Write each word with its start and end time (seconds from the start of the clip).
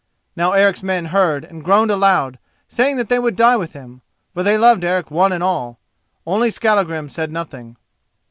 Now 0.35 0.53
Eric's 0.53 0.81
men 0.81 1.05
heard 1.13 1.43
and 1.43 1.63
groaned 1.63 1.91
aloud, 1.91 2.39
saying 2.67 2.97
that 2.97 3.07
they 3.07 3.19
would 3.19 3.35
die 3.35 3.55
with 3.55 3.73
him, 3.73 4.01
for 4.33 4.41
they 4.41 4.57
loved 4.57 4.83
Eric 4.83 5.11
one 5.11 5.31
and 5.31 5.43
all. 5.43 5.77
Only 6.25 6.49
Skallagrim 6.49 7.07
said 7.07 7.31
nothing. 7.31 7.77